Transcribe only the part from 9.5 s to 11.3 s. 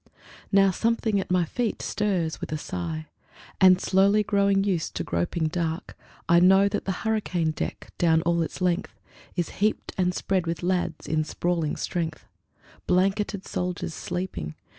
heaped and spread with lads in